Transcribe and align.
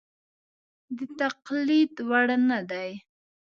د 0.97 0.99
تقلید 1.19 1.93
وړ 2.09 2.27
نه 2.49 2.59
دي. 2.69 2.91